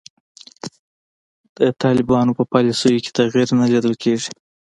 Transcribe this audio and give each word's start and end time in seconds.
د 1.57 1.59
طالبانو 1.81 2.31
په 2.37 2.43
پالیسیو 2.53 3.03
کې 3.03 3.11
تغیر 3.19 3.47
نه 3.59 3.65
لیدل 3.71 3.93
کیږي. 4.03 4.29